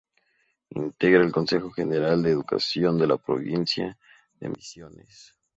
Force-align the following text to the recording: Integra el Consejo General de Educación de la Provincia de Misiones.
Integra 0.71 1.21
el 1.21 1.31
Consejo 1.31 1.69
General 1.69 2.23
de 2.23 2.31
Educación 2.31 2.97
de 2.97 3.05
la 3.05 3.17
Provincia 3.19 3.99
de 4.39 4.49
Misiones. 4.49 5.35